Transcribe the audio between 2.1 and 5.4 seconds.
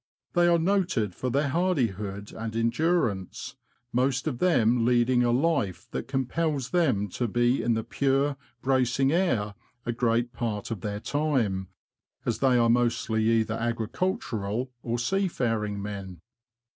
and endurance, most of them leading a